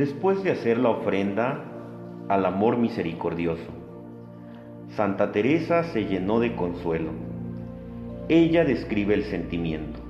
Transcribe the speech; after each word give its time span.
después 0.00 0.42
de 0.42 0.50
hacer 0.50 0.78
la 0.78 0.88
ofrenda 0.88 1.62
al 2.28 2.46
amor 2.46 2.78
misericordioso. 2.78 3.70
Santa 4.96 5.30
Teresa 5.30 5.84
se 5.92 6.06
llenó 6.06 6.40
de 6.40 6.56
consuelo. 6.56 7.10
Ella 8.30 8.64
describe 8.64 9.12
el 9.12 9.24
sentimiento. 9.24 10.00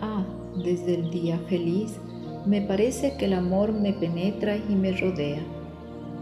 Ah, 0.00 0.24
desde 0.64 0.94
el 0.94 1.10
día 1.10 1.38
feliz 1.50 2.00
me 2.46 2.62
parece 2.62 3.18
que 3.18 3.26
el 3.26 3.34
amor 3.34 3.74
me 3.74 3.92
penetra 3.92 4.56
y 4.56 4.74
me 4.74 4.92
rodea, 4.92 5.42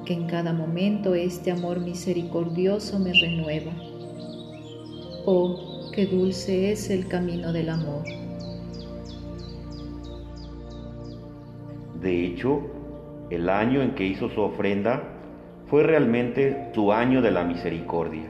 que 0.05 0.15
en 0.15 0.27
cada 0.27 0.53
momento 0.53 1.15
este 1.15 1.53
amor 1.53 1.79
misericordioso 1.79 2.99
me 2.99 3.13
renueva. 3.13 3.73
Oh, 5.27 5.91
qué 5.95 6.07
dulce 6.07 6.73
es 6.73 6.91
el 6.91 7.07
camino 7.07 7.53
del 7.53 7.69
amor. 7.69 8.26
De 12.07 12.25
hecho, 12.25 12.61
el 13.31 13.49
año 13.49 13.83
en 13.83 13.97
que 13.97 14.05
hizo 14.05 14.29
su 14.29 14.41
ofrenda 14.41 15.03
fue 15.67 15.83
realmente 15.83 16.71
su 16.73 16.93
año 16.93 17.21
de 17.21 17.33
la 17.33 17.43
misericordia. 17.43 18.29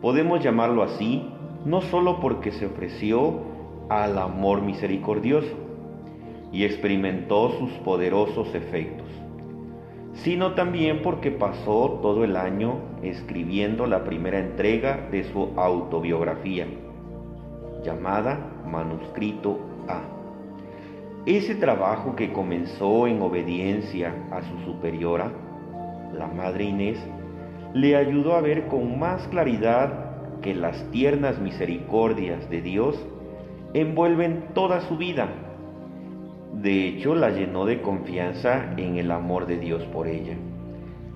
Podemos 0.00 0.40
llamarlo 0.40 0.84
así 0.84 1.28
no 1.64 1.80
solo 1.80 2.20
porque 2.20 2.52
se 2.52 2.66
ofreció 2.66 3.40
al 3.88 4.16
amor 4.16 4.62
misericordioso 4.62 5.56
y 6.52 6.62
experimentó 6.62 7.50
sus 7.58 7.72
poderosos 7.80 8.54
efectos, 8.54 9.08
sino 10.12 10.54
también 10.54 11.02
porque 11.02 11.32
pasó 11.32 11.98
todo 12.00 12.22
el 12.22 12.36
año 12.36 12.76
escribiendo 13.02 13.88
la 13.88 14.04
primera 14.04 14.38
entrega 14.38 15.08
de 15.10 15.24
su 15.24 15.48
autobiografía, 15.56 16.68
llamada 17.82 18.52
Manuscrito 18.64 19.58
A. 19.88 20.19
Ese 21.26 21.54
trabajo 21.54 22.16
que 22.16 22.32
comenzó 22.32 23.06
en 23.06 23.20
obediencia 23.20 24.14
a 24.30 24.40
su 24.42 24.58
superiora, 24.64 25.30
la 26.16 26.26
Madre 26.26 26.64
Inés, 26.64 26.98
le 27.74 27.94
ayudó 27.94 28.36
a 28.36 28.40
ver 28.40 28.68
con 28.68 28.98
más 28.98 29.28
claridad 29.28 30.40
que 30.40 30.54
las 30.54 30.82
tiernas 30.90 31.38
misericordias 31.38 32.48
de 32.48 32.62
Dios 32.62 32.98
envuelven 33.74 34.46
toda 34.54 34.80
su 34.88 34.96
vida. 34.96 35.28
De 36.54 36.88
hecho, 36.88 37.14
la 37.14 37.28
llenó 37.28 37.66
de 37.66 37.82
confianza 37.82 38.72
en 38.78 38.96
el 38.96 39.10
amor 39.10 39.46
de 39.46 39.58
Dios 39.58 39.84
por 39.92 40.08
ella, 40.08 40.36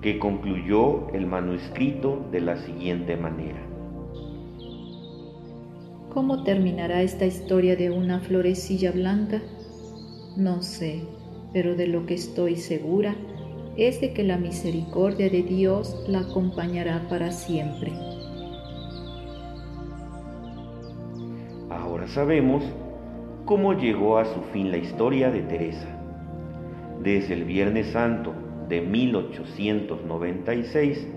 que 0.01 0.19
concluyó 0.19 1.09
el 1.13 1.25
manuscrito 1.25 2.27
de 2.31 2.41
la 2.41 2.57
siguiente 2.57 3.17
manera. 3.17 3.59
¿Cómo 6.13 6.43
terminará 6.43 7.01
esta 7.01 7.25
historia 7.25 7.75
de 7.75 7.89
una 7.89 8.19
florecilla 8.19 8.91
blanca? 8.91 9.41
No 10.37 10.61
sé, 10.61 11.01
pero 11.53 11.75
de 11.75 11.87
lo 11.87 12.05
que 12.05 12.15
estoy 12.15 12.57
segura 12.57 13.15
es 13.77 14.01
de 14.01 14.11
que 14.13 14.23
la 14.23 14.37
misericordia 14.37 15.29
de 15.29 15.43
Dios 15.43 16.03
la 16.07 16.19
acompañará 16.19 17.07
para 17.09 17.31
siempre. 17.31 17.93
Ahora 21.69 22.07
sabemos 22.07 22.63
cómo 23.45 23.73
llegó 23.73 24.17
a 24.17 24.25
su 24.25 24.41
fin 24.51 24.71
la 24.71 24.77
historia 24.77 25.29
de 25.31 25.41
Teresa. 25.43 25.87
Desde 27.01 27.33
el 27.33 27.45
Viernes 27.45 27.87
Santo 27.87 28.33
de 28.67 28.81
1896 28.81 31.07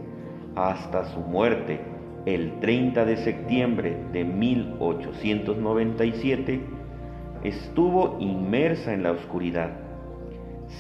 hasta 0.55 1.13
su 1.13 1.19
muerte 1.21 1.81
el 2.27 2.61
30 2.61 3.05
de 3.05 3.17
septiembre 3.17 3.97
de 4.13 4.25
1897, 4.25 6.78
estuvo 7.45 8.17
inmersa 8.21 8.93
en 8.93 9.03
la 9.03 9.13
oscuridad. 9.13 9.71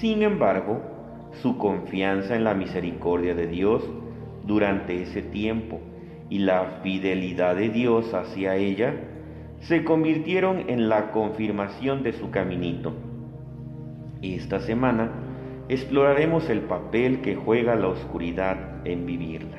Sin 0.00 0.22
embargo, 0.22 0.80
su 1.42 1.56
confianza 1.58 2.36
en 2.36 2.44
la 2.44 2.54
misericordia 2.54 3.34
de 3.34 3.46
Dios 3.46 3.82
durante 4.44 5.02
ese 5.02 5.22
tiempo 5.22 5.80
y 6.30 6.38
la 6.38 6.80
fidelidad 6.82 7.56
de 7.56 7.68
Dios 7.68 8.12
hacia 8.14 8.56
ella 8.56 8.94
se 9.60 9.84
convirtieron 9.84 10.68
en 10.68 10.88
la 10.88 11.10
confirmación 11.10 12.02
de 12.02 12.12
su 12.12 12.30
caminito. 12.30 12.92
Esta 14.22 14.60
semana 14.60 15.10
exploraremos 15.68 16.48
el 16.48 16.62
papel 16.62 17.20
que 17.20 17.36
juega 17.36 17.74
la 17.74 17.88
oscuridad 17.88 18.86
en 18.86 19.06
vivirla. 19.06 19.58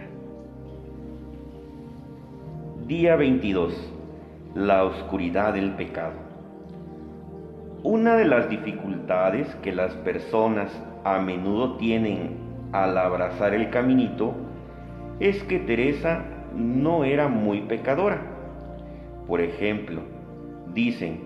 Día 2.87 3.15
22. 3.15 3.93
La 4.55 4.83
oscuridad 4.83 5.53
del 5.53 5.75
pecado. 5.75 6.28
Una 7.83 8.17
de 8.17 8.25
las 8.25 8.49
dificultades 8.49 9.47
que 9.63 9.71
las 9.71 9.93
personas 9.95 10.69
a 11.05 11.17
menudo 11.19 11.77
tienen 11.77 12.35
al 12.73 12.97
abrazar 12.97 13.53
el 13.53 13.69
caminito 13.69 14.33
es 15.21 15.41
que 15.43 15.59
Teresa 15.59 16.25
no 16.53 17.05
era 17.05 17.29
muy 17.29 17.61
pecadora. 17.61 18.21
Por 19.27 19.39
ejemplo, 19.39 20.01
dicen, 20.73 21.21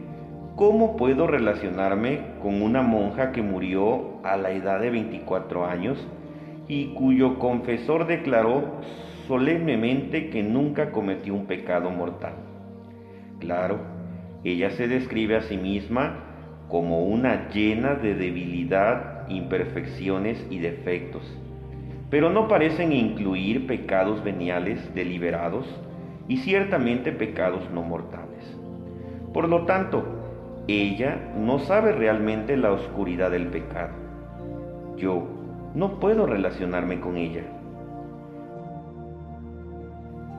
¿cómo 0.56 0.96
puedo 0.96 1.26
relacionarme 1.26 2.20
con 2.44 2.62
una 2.62 2.84
monja 2.84 3.32
que 3.32 3.42
murió 3.42 4.24
a 4.24 4.38
la 4.38 4.52
edad 4.52 4.80
de 4.80 4.92
24 4.92 5.66
años 5.66 6.08
y 6.68 6.94
cuyo 6.94 7.40
confesor 7.40 8.06
declaró 8.06 8.80
solemnemente 9.28 10.30
que 10.30 10.44
nunca 10.44 10.92
cometió 10.92 11.34
un 11.34 11.48
pecado 11.48 11.90
mortal? 11.90 12.34
Claro, 13.40 13.80
ella 14.44 14.70
se 14.70 14.88
describe 14.88 15.36
a 15.36 15.42
sí 15.42 15.58
misma 15.58 16.30
como 16.70 17.04
una 17.06 17.50
llena 17.50 17.96
de 17.96 18.16
debilidad, 18.16 19.28
imperfecciones 19.30 20.46
y 20.50 20.60
defectos, 20.60 21.24
pero 22.10 22.30
no 22.30 22.48
parecen 22.48 22.94
incluir 22.94 23.68
pecados 23.68 24.24
veniales 24.24 24.94
deliberados 24.94 25.66
y 26.28 26.38
ciertamente 26.38 27.12
pecados 27.12 27.70
no 27.72 27.82
mortales. 27.82 28.58
Por 29.34 29.50
lo 29.50 29.66
tanto, 29.66 30.04
ella 30.68 31.34
no 31.38 31.60
sabe 31.60 31.92
realmente 31.92 32.56
la 32.56 32.72
oscuridad 32.72 33.32
del 33.32 33.48
pecado. 33.48 33.94
Yo 34.96 35.28
no 35.76 36.00
puedo 36.00 36.26
relacionarme 36.26 37.00
con 37.00 37.18
ella. 37.18 37.44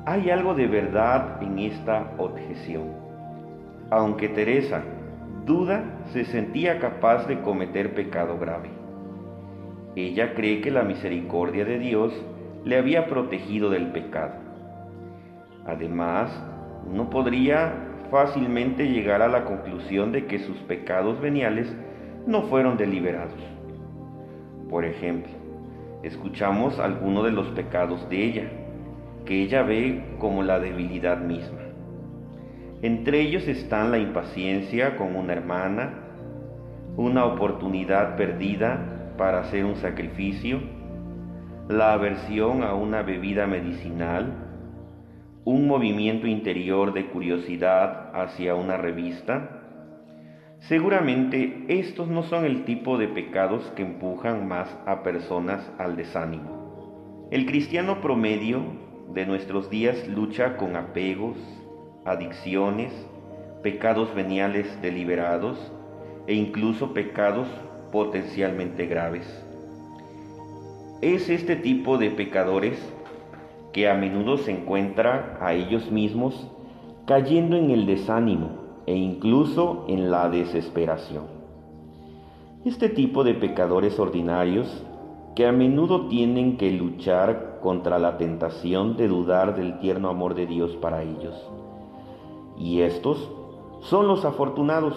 Hay 0.07 0.31
algo 0.31 0.55
de 0.55 0.67
verdad 0.67 1.43
en 1.43 1.59
esta 1.59 2.13
objeción. 2.19 2.93
Aunque 3.91 4.29
Teresa 4.29 4.83
duda 5.45 5.85
se 6.13 6.25
sentía 6.25 6.79
capaz 6.79 7.27
de 7.27 7.41
cometer 7.41 7.95
pecado 7.95 8.39
grave. 8.39 8.71
Ella 9.97 10.35
cree 10.35 10.61
que 10.61 10.71
la 10.71 10.83
misericordia 10.83 11.65
de 11.65 11.79
Dios 11.79 12.13
le 12.65 12.79
había 12.79 13.07
protegido 13.07 13.71
del 13.71 13.89
pecado. 13.89 14.35
Además, 15.67 16.31
no 16.91 17.11
podría 17.11 17.73
fácilmente 18.11 18.89
llegar 18.89 19.23
a 19.23 19.29
la 19.29 19.45
conclusión 19.45 20.13
de 20.13 20.27
que 20.27 20.39
sus 20.39 20.57
pecados 20.59 21.21
veniales 21.21 21.75
no 22.27 22.43
fueron 22.43 22.77
deliberados. 22.77 23.41
Por 24.71 24.85
ejemplo, 24.85 25.33
escuchamos 26.03 26.79
algunos 26.79 27.25
de 27.25 27.33
los 27.33 27.49
pecados 27.49 28.09
de 28.09 28.25
ella, 28.25 28.51
que 29.25 29.43
ella 29.43 29.63
ve 29.63 30.03
como 30.19 30.43
la 30.43 30.59
debilidad 30.59 31.19
misma. 31.19 31.61
Entre 32.85 33.23
ellos 33.23 33.49
están 33.49 33.91
la 33.93 33.97
impaciencia 33.97 34.99
con 34.99 35.17
una 35.17 35.33
hermana, 35.33 36.05
una 36.99 37.25
oportunidad 37.25 38.15
perdida 38.19 39.15
para 39.17 39.41
hacer 39.41 39.65
un 39.65 39.77
sacrificio, 39.77 40.61
la 41.67 41.95
aversión 41.95 42.63
a 42.63 42.75
una 42.75 43.01
bebida 43.01 43.47
medicinal, 43.47 44.35
un 45.47 45.67
movimiento 45.67 46.27
interior 46.27 46.93
de 46.93 47.07
curiosidad 47.07 48.11
hacia 48.15 48.55
una 48.55 48.77
revista. 48.77 49.63
Seguramente 50.59 51.65
estos 51.69 52.09
no 52.09 52.23
son 52.25 52.45
el 52.45 52.67
tipo 52.67 52.99
de 52.99 53.09
pecados 53.09 53.65
que 53.77 53.83
empujan 53.83 54.47
más 54.47 54.69
a 54.85 55.03
personas 55.03 55.73
al 55.79 55.97
desánimo. 55.97 57.29
El 57.31 57.47
cristiano 57.47 58.03
promedio 58.03 58.61
de 59.15 59.25
nuestros 59.25 59.71
días 59.71 60.07
lucha 60.07 60.59
con 60.59 60.77
apegos, 60.77 61.39
adicciones, 62.05 62.93
pecados 63.63 64.15
veniales 64.15 64.81
deliberados 64.83 65.57
e 66.27 66.35
incluso 66.35 66.93
pecados 66.93 67.49
potencialmente 67.93 68.87
graves. 68.87 69.27
Es 71.01 71.29
este 71.31 71.57
tipo 71.57 71.97
de 71.97 72.11
pecadores 72.11 72.79
que 73.73 73.89
a 73.89 73.95
menudo 73.95 74.37
se 74.37 74.53
encuentra 74.53 75.39
a 75.41 75.55
ellos 75.55 75.91
mismos 75.91 76.51
cayendo 77.07 77.57
en 77.57 77.71
el 77.71 77.87
desánimo 77.87 78.51
e 78.87 78.95
incluso 78.95 79.87
en 79.89 80.11
la 80.11 80.29
desesperación. 80.29 81.25
Este 82.65 82.89
tipo 82.89 83.25
de 83.25 83.35
pecadores 83.35 83.99
ordinarios 83.99 84.85
que 85.35 85.47
a 85.47 85.53
menudo 85.53 86.07
tienen 86.09 86.57
que 86.57 86.71
luchar 86.71 87.59
contra 87.61 87.99
la 87.99 88.19
tentación 88.19 88.97
de 88.97 89.09
dudar 89.09 89.57
del 89.57 89.79
tierno 89.79 90.09
amor 90.09 90.35
de 90.35 90.47
Dios 90.47 90.77
para 90.77 91.03
ellos 91.03 91.35
y 92.57 92.81
estos 92.81 93.31
son 93.81 94.09
los 94.09 94.25
afortunados. 94.25 94.95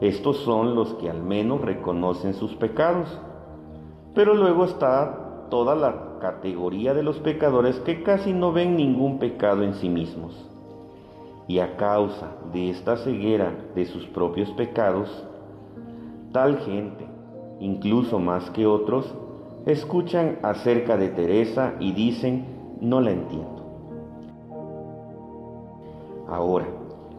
Estos 0.00 0.38
son 0.38 0.74
los 0.74 0.94
que 0.94 1.08
al 1.08 1.22
menos 1.22 1.60
reconocen 1.60 2.34
sus 2.34 2.54
pecados. 2.54 3.08
Pero 4.14 4.34
luego 4.34 4.64
está 4.64 5.48
toda 5.50 5.74
la 5.74 6.18
categoría 6.20 6.94
de 6.94 7.02
los 7.02 7.18
pecadores 7.18 7.78
que 7.80 8.02
casi 8.02 8.32
no 8.32 8.52
ven 8.52 8.76
ningún 8.76 9.18
pecado 9.18 9.62
en 9.62 9.74
sí 9.74 9.88
mismos. 9.88 10.50
Y 11.46 11.58
a 11.58 11.76
causa 11.76 12.32
de 12.52 12.70
esta 12.70 12.96
ceguera 12.96 13.54
de 13.74 13.84
sus 13.86 14.06
propios 14.06 14.50
pecados, 14.52 15.24
tal 16.32 16.58
gente, 16.58 17.06
incluso 17.60 18.18
más 18.18 18.50
que 18.50 18.66
otros, 18.66 19.14
escuchan 19.66 20.38
acerca 20.42 20.96
de 20.96 21.08
Teresa 21.08 21.74
y 21.80 21.92
dicen, 21.92 22.46
no 22.80 23.00
la 23.00 23.12
entiendo. 23.12 23.53
Ahora, 26.34 26.66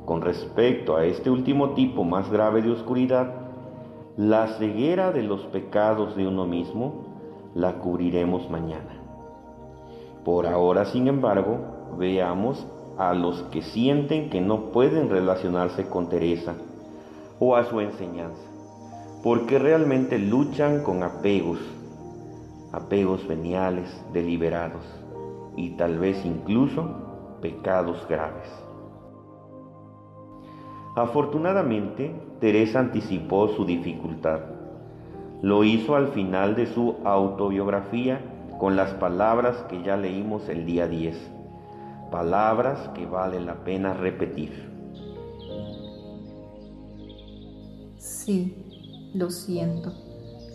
con 0.03 0.21
respecto 0.21 0.97
a 0.97 1.05
este 1.05 1.29
último 1.29 1.69
tipo 1.69 2.03
más 2.03 2.29
grave 2.29 2.61
de 2.61 2.71
oscuridad, 2.71 3.33
la 4.17 4.47
ceguera 4.57 5.13
de 5.13 5.23
los 5.23 5.39
pecados 5.45 6.17
de 6.17 6.27
uno 6.27 6.45
mismo 6.45 7.05
la 7.53 7.75
cubriremos 7.75 8.49
mañana. 8.49 8.91
Por 10.25 10.47
ahora, 10.47 10.83
sin 10.83 11.07
embargo, 11.07 11.59
veamos 11.97 12.67
a 12.97 13.13
los 13.13 13.41
que 13.43 13.61
sienten 13.61 14.29
que 14.29 14.41
no 14.41 14.71
pueden 14.73 15.09
relacionarse 15.09 15.87
con 15.87 16.09
Teresa 16.09 16.55
o 17.39 17.55
a 17.55 17.63
su 17.63 17.79
enseñanza, 17.79 18.43
porque 19.23 19.59
realmente 19.59 20.19
luchan 20.19 20.83
con 20.83 21.03
apegos, 21.03 21.59
apegos 22.73 23.25
veniales 23.25 23.87
deliberados 24.11 24.83
y 25.55 25.69
tal 25.77 25.99
vez 25.99 26.25
incluso 26.25 26.83
pecados 27.41 28.05
graves. 28.09 28.64
Afortunadamente, 30.95 32.15
Teresa 32.39 32.79
anticipó 32.79 33.49
su 33.49 33.65
dificultad. 33.65 34.39
Lo 35.41 35.65
hizo 35.65 35.95
al 35.95 36.07
final 36.07 36.55
de 36.55 36.67
su 36.67 36.95
autobiografía 37.03 38.21
con 38.57 38.77
las 38.77 38.93
palabras 38.93 39.57
que 39.69 39.83
ya 39.83 39.97
leímos 39.97 40.47
el 40.47 40.65
día 40.65 40.87
10, 40.87 41.17
palabras 42.11 42.89
que 42.93 43.05
vale 43.05 43.41
la 43.41 43.55
pena 43.65 43.93
repetir. 43.93 44.71
Sí, 47.97 49.11
lo 49.13 49.29
siento, 49.31 49.91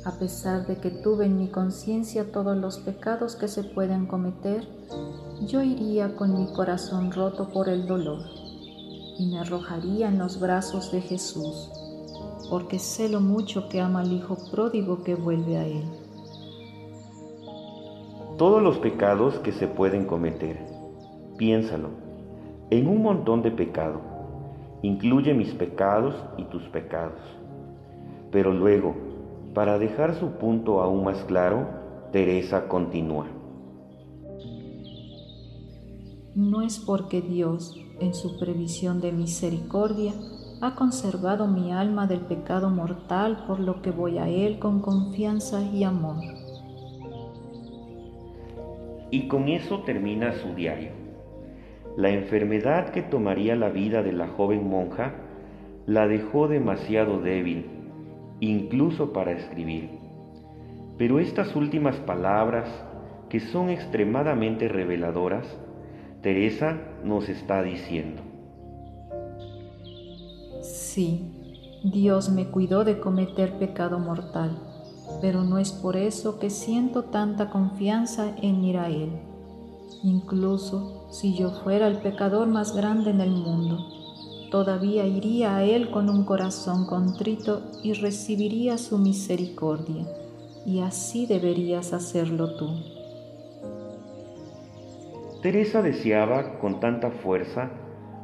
a 0.07 0.13
pesar 0.13 0.67
de 0.67 0.77
que 0.77 0.91
tuve 0.91 1.27
en 1.27 1.37
mi 1.37 1.49
conciencia 1.49 2.33
todos 2.33 2.57
los 2.57 2.79
pecados 2.79 3.37
que 3.37 3.47
se 3.47 3.63
pueden 3.63 4.07
cometer, 4.07 4.67
yo 5.43 5.61
iría 5.61 6.17
con 6.17 6.33
mi 6.33 6.51
corazón 6.55 7.13
roto 7.13 7.51
por 7.51 7.69
el 7.69 7.87
dolor 7.87 8.40
y 9.21 9.27
me 9.27 9.39
arrojaría 9.39 10.09
en 10.09 10.19
los 10.19 10.41
brazos 10.41 10.91
de 10.93 11.03
Jesús, 11.03 11.71
porque 12.49 12.79
sé 12.79 13.11
lo 13.11 13.21
mucho 13.21 13.69
que 13.69 13.79
ama 13.79 14.01
al 14.01 14.15
Hijo 14.15 14.39
pródigo 14.51 15.05
que 15.05 15.15
vuelve 15.15 15.59
a 15.59 15.67
Él. 15.67 15.85
Todos 18.39 18.63
los 18.63 18.79
pecados 18.79 19.39
que 19.41 19.53
se 19.53 19.69
pueden 19.69 20.07
cometer, 20.07 20.59
piénsalo, 21.37 21.91
en 22.71 22.87
un 22.87 23.03
montón 23.03 23.43
de 23.43 23.51
pecado, 23.51 24.01
incluye 24.81 25.35
mis 25.35 25.53
pecados 25.53 26.15
y 26.39 26.45
tus 26.45 26.63
pecados. 26.71 27.21
Pero 28.33 28.55
luego, 28.55 28.95
para 29.53 29.79
dejar 29.79 30.15
su 30.19 30.31
punto 30.39 30.81
aún 30.81 31.05
más 31.05 31.23
claro, 31.25 31.69
Teresa 32.11 32.69
continúa. 32.69 33.27
No 36.35 36.63
es 36.63 36.79
porque 36.79 37.21
Dios 37.21 37.77
en 38.01 38.15
su 38.15 38.39
previsión 38.39 39.01
de 39.01 39.13
misericordia, 39.13 40.13
ha 40.61 40.75
conservado 40.75 41.47
mi 41.47 41.73
alma 41.73 42.07
del 42.07 42.21
pecado 42.21 42.71
mortal, 42.71 43.45
por 43.47 43.61
lo 43.61 43.81
que 43.81 43.91
voy 43.91 44.19
a 44.19 44.29
Él 44.29 44.59
con 44.59 44.81
confianza 44.81 45.63
y 45.63 45.85
amor. 45.85 46.17
Y 49.11 49.27
con 49.29 49.49
eso 49.49 49.81
termina 49.81 50.33
su 50.35 50.55
diario. 50.55 50.91
La 51.97 52.11
enfermedad 52.11 52.91
que 52.91 53.03
tomaría 53.03 53.57
la 53.57 53.69
vida 53.69 54.03
de 54.03 54.13
la 54.13 54.29
joven 54.29 54.69
monja 54.69 55.15
la 55.87 56.07
dejó 56.07 56.47
demasiado 56.47 57.21
débil, 57.21 57.67
incluso 58.41 59.13
para 59.13 59.33
escribir. 59.33 59.91
Pero 60.99 61.19
estas 61.19 61.57
últimas 61.57 61.97
palabras, 61.97 62.69
que 63.29 63.41
son 63.41 63.71
extremadamente 63.71 64.69
reveladoras, 64.69 65.47
Teresa 66.23 66.77
nos 67.03 67.31
está 67.31 67.63
diciendo. 67.63 68.21
Sí, 70.61 71.23
Dios 71.83 72.29
me 72.29 72.49
cuidó 72.49 72.85
de 72.85 73.01
cometer 73.01 73.59
pecado 73.59 73.99
mortal, 73.99 74.59
pero 75.23 75.45
no 75.45 75.57
es 75.57 75.73
por 75.73 75.97
eso 75.97 76.39
que 76.39 76.51
siento 76.51 77.05
tanta 77.05 77.49
confianza 77.49 78.37
en 78.43 78.63
ir 78.63 78.77
a 78.77 78.91
Él. 78.91 79.09
Incluso 80.03 81.07
si 81.11 81.35
yo 81.35 81.53
fuera 81.53 81.87
el 81.87 81.97
pecador 81.97 82.49
más 82.49 82.77
grande 82.77 83.13
en 83.13 83.23
el 83.23 83.31
mundo, 83.31 83.79
todavía 84.51 85.07
iría 85.07 85.57
a 85.57 85.65
Él 85.65 85.91
con 85.91 86.11
un 86.11 86.25
corazón 86.25 86.85
contrito 86.85 87.63
y 87.83 87.95
recibiría 87.95 88.77
su 88.77 88.99
misericordia, 88.99 90.07
y 90.67 90.81
así 90.81 91.25
deberías 91.25 91.95
hacerlo 91.95 92.57
tú. 92.57 93.00
Teresa 95.43 95.81
deseaba 95.81 96.59
con 96.59 96.81
tanta 96.81 97.11
fuerza 97.11 97.71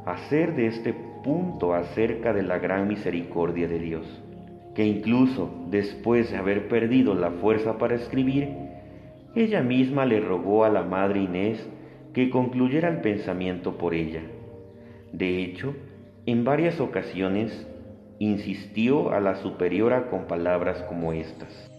hacer 0.05 0.55
de 0.55 0.67
este 0.67 0.93
punto 1.23 1.73
acerca 1.73 2.31
de 2.31 2.43
la 2.43 2.59
gran 2.59 2.87
misericordia 2.87 3.67
de 3.67 3.79
Dios, 3.79 4.23
que 4.75 4.85
incluso 4.85 5.49
después 5.69 6.31
de 6.31 6.37
haber 6.37 6.67
perdido 6.67 7.15
la 7.15 7.31
fuerza 7.31 7.79
para 7.79 7.95
escribir, 7.95 8.49
ella 9.33 9.63
misma 9.63 10.05
le 10.05 10.19
rogó 10.19 10.63
a 10.63 10.69
la 10.69 10.83
Madre 10.83 11.21
Inés 11.21 11.67
que 12.13 12.29
concluyera 12.29 12.89
el 12.89 13.01
pensamiento 13.01 13.77
por 13.77 13.95
ella. 13.95 14.21
De 15.11 15.43
hecho, 15.43 15.73
en 16.27 16.43
varias 16.43 16.79
ocasiones 16.79 17.67
insistió 18.19 19.11
a 19.11 19.19
la 19.19 19.35
superiora 19.37 20.09
con 20.09 20.25
palabras 20.27 20.83
como 20.83 21.13
estas. 21.13 21.76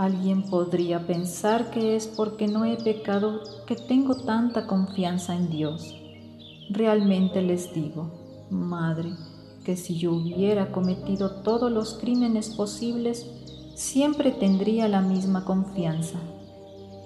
Alguien 0.00 0.44
podría 0.44 1.06
pensar 1.06 1.70
que 1.70 1.94
es 1.94 2.06
porque 2.06 2.48
no 2.48 2.64
he 2.64 2.78
pecado 2.78 3.42
que 3.66 3.76
tengo 3.76 4.14
tanta 4.14 4.66
confianza 4.66 5.36
en 5.36 5.50
Dios. 5.50 5.94
Realmente 6.70 7.42
les 7.42 7.74
digo, 7.74 8.10
Madre, 8.48 9.12
que 9.62 9.76
si 9.76 9.98
yo 9.98 10.12
hubiera 10.14 10.72
cometido 10.72 11.42
todos 11.42 11.70
los 11.70 11.98
crímenes 11.98 12.48
posibles, 12.48 13.26
siempre 13.74 14.30
tendría 14.30 14.88
la 14.88 15.02
misma 15.02 15.44
confianza. 15.44 16.18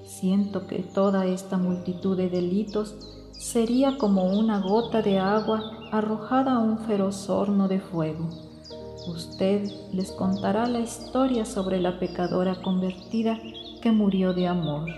Siento 0.07 0.69
que 0.69 0.85
toda 0.85 1.27
esta 1.27 1.57
multitud 1.57 2.17
de 2.17 2.31
delitos 2.31 2.95
sería 3.33 3.99
como 3.99 4.23
una 4.39 4.61
gota 4.61 5.03
de 5.03 5.19
agua 5.19 5.89
arrojada 5.91 6.53
a 6.53 6.59
un 6.61 6.79
feroz 6.79 7.29
horno 7.29 7.67
de 7.67 7.81
fuego 7.81 8.54
usted 9.07 9.65
les 9.93 10.11
contará 10.13 10.67
la 10.67 10.81
historia 10.81 11.45
sobre 11.45 11.81
la 11.81 11.99
pecadora 11.99 12.57
convertida 12.63 13.39
que 13.83 13.93
murió 13.93 14.33
de 14.33 14.47
amor. 14.47 14.89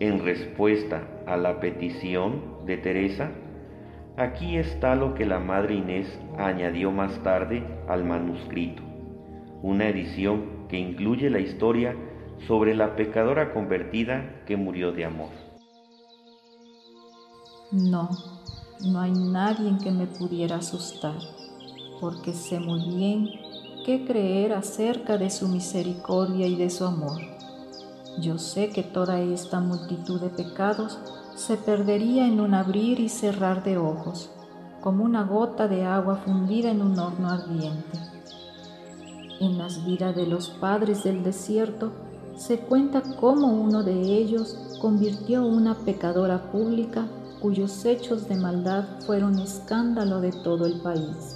En 0.00 0.24
respuesta 0.24 1.06
a 1.26 1.36
la 1.36 1.60
petición 1.60 2.64
de 2.66 2.78
Teresa, 2.78 3.30
aquí 4.16 4.56
está 4.56 4.94
lo 4.94 5.14
que 5.14 5.26
la 5.26 5.38
Madre 5.38 5.74
Inés 5.76 6.08
añadió 6.38 6.90
más 6.90 7.22
tarde 7.22 7.62
al 7.88 8.04
manuscrito, 8.04 8.82
una 9.62 9.88
edición 9.88 10.66
que 10.68 10.78
incluye 10.78 11.30
la 11.30 11.40
historia 11.40 11.94
sobre 12.46 12.74
la 12.74 12.96
pecadora 12.96 13.52
convertida 13.52 14.42
que 14.46 14.56
murió 14.56 14.92
de 14.92 15.04
amor. 15.04 15.30
No, 17.70 18.08
no 18.84 19.00
hay 19.00 19.12
nadie 19.12 19.68
en 19.68 19.78
que 19.78 19.90
me 19.90 20.06
pudiera 20.06 20.56
asustar 20.56 21.14
porque 22.00 22.32
sé 22.32 22.60
muy 22.60 22.96
bien 22.96 23.28
qué 23.84 24.04
creer 24.06 24.52
acerca 24.52 25.18
de 25.18 25.30
su 25.30 25.48
misericordia 25.48 26.46
y 26.46 26.56
de 26.56 26.70
su 26.70 26.84
amor. 26.84 27.20
Yo 28.20 28.38
sé 28.38 28.70
que 28.70 28.82
toda 28.82 29.20
esta 29.20 29.60
multitud 29.60 30.20
de 30.20 30.30
pecados 30.30 30.98
se 31.34 31.56
perdería 31.56 32.26
en 32.26 32.40
un 32.40 32.54
abrir 32.54 33.00
y 33.00 33.08
cerrar 33.08 33.64
de 33.64 33.76
ojos, 33.76 34.30
como 34.80 35.04
una 35.04 35.24
gota 35.24 35.66
de 35.66 35.84
agua 35.84 36.16
fundida 36.16 36.70
en 36.70 36.80
un 36.80 36.98
horno 36.98 37.28
ardiente. 37.28 37.98
En 39.40 39.58
las 39.58 39.84
vidas 39.84 40.14
de 40.14 40.26
los 40.26 40.48
padres 40.48 41.02
del 41.02 41.24
desierto 41.24 41.92
se 42.36 42.58
cuenta 42.58 43.02
cómo 43.20 43.48
uno 43.48 43.82
de 43.82 43.94
ellos 43.94 44.78
convirtió 44.80 45.46
una 45.46 45.74
pecadora 45.74 46.50
pública 46.52 47.06
cuyos 47.40 47.84
hechos 47.84 48.28
de 48.28 48.36
maldad 48.36 48.84
fueron 49.06 49.38
escándalo 49.38 50.20
de 50.20 50.32
todo 50.32 50.66
el 50.66 50.80
país. 50.80 51.33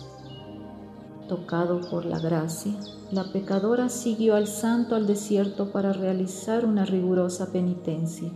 Tocado 1.29 1.83
por 1.91 2.07
la 2.07 2.19
gracia, 2.19 2.73
la 3.13 3.25
pecadora 3.33 3.91
siguió 3.91 4.35
al 4.35 4.47
santo 4.47 4.95
al 4.95 5.07
desierto 5.07 5.71
para 5.71 5.93
realizar 5.93 6.65
una 6.65 6.87
rigurosa 6.87 7.53
penitencia. 7.53 8.31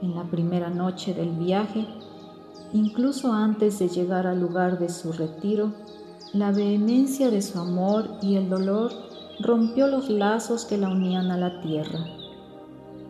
En 0.00 0.14
la 0.14 0.24
primera 0.24 0.70
noche 0.70 1.12
del 1.12 1.30
viaje, 1.32 1.86
incluso 2.72 3.34
antes 3.34 3.78
de 3.78 3.88
llegar 3.88 4.26
al 4.26 4.40
lugar 4.40 4.78
de 4.78 4.88
su 4.88 5.12
retiro, 5.12 5.72
La 6.34 6.52
vehemencia 6.52 7.30
de 7.30 7.40
su 7.40 7.58
amor 7.58 8.10
y 8.20 8.36
el 8.36 8.50
dolor 8.50 8.92
rompió 9.40 9.86
los 9.86 10.10
lazos 10.10 10.66
que 10.66 10.76
la 10.76 10.90
unían 10.90 11.30
a 11.30 11.38
la 11.38 11.62
tierra. 11.62 12.04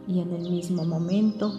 Y 0.07 0.21
en 0.21 0.33
el 0.33 0.49
mismo 0.49 0.85
momento, 0.85 1.53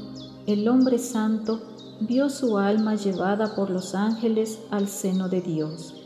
el 0.48 0.70
hombre 0.70 0.98
santo 0.98 1.60
vio 2.00 2.30
su 2.30 2.58
alma 2.58 2.96
llevada 2.96 3.56
por 3.56 3.70
los 3.70 3.94
ángeles 3.94 4.62
al 4.72 4.88
seno 4.88 5.28
de 5.28 5.42
Dios. 5.42 5.99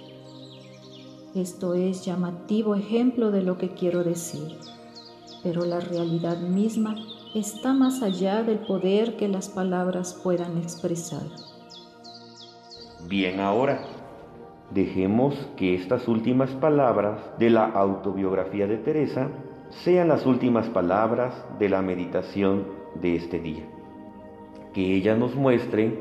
Esto 1.35 1.73
es 1.73 2.05
llamativo 2.05 2.75
ejemplo 2.75 3.31
de 3.31 3.41
lo 3.41 3.57
que 3.57 3.69
quiero 3.69 4.03
decir, 4.03 4.55
pero 5.41 5.65
la 5.65 5.79
realidad 5.79 6.37
misma 6.37 6.95
está 7.33 7.73
más 7.73 8.03
allá 8.03 8.43
del 8.43 8.59
poder 8.59 9.17
que 9.17 9.27
las 9.27 9.49
palabras 9.49 10.19
puedan 10.23 10.59
expresar. 10.59 11.23
Bien 13.09 13.39
ahora, 13.39 13.81
dejemos 14.75 15.33
que 15.57 15.73
estas 15.73 16.07
últimas 16.07 16.51
palabras 16.51 17.19
de 17.39 17.49
la 17.49 17.65
autobiografía 17.65 18.67
de 18.67 18.77
Teresa 18.77 19.29
sean 19.83 20.09
las 20.09 20.27
últimas 20.27 20.67
palabras 20.69 21.33
de 21.57 21.67
la 21.67 21.81
meditación 21.81 22.67
de 23.01 23.15
este 23.15 23.39
día. 23.39 23.67
Que 24.71 24.95
ella 24.95 25.15
nos 25.15 25.33
muestre 25.35 25.99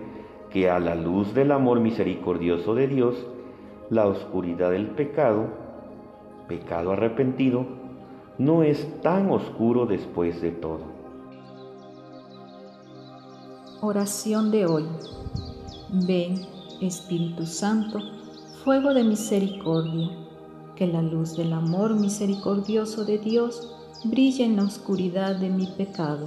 que 0.51 0.69
a 0.69 0.79
la 0.79 0.95
luz 0.95 1.33
del 1.33 1.53
amor 1.53 1.81
misericordioso 1.81 2.75
de 2.75 2.87
Dios, 2.87 3.27
la 3.93 4.07
oscuridad 4.07 4.71
del 4.71 4.87
pecado, 4.87 5.49
pecado 6.49 6.93
arrepentido, 6.93 7.67
no 8.39 8.63
es 8.63 8.89
tan 9.03 9.31
oscuro 9.31 9.85
después 9.85 10.41
de 10.41 10.51
todo. 10.51 10.81
Oración 13.83 14.51
de 14.51 14.65
hoy. 14.65 14.87
Ven, 16.07 16.41
Espíritu 16.81 17.45
Santo, 17.45 17.99
fuego 18.65 18.95
de 18.95 19.05
misericordia, 19.05 20.09
que 20.75 20.87
la 20.87 21.03
luz 21.03 21.37
del 21.37 21.53
amor 21.53 21.95
misericordioso 21.95 23.05
de 23.05 23.19
Dios 23.19 23.77
brille 24.05 24.47
en 24.47 24.57
la 24.57 24.65
oscuridad 24.65 25.37
de 25.37 25.51
mi 25.51 25.67
pecado 25.67 26.25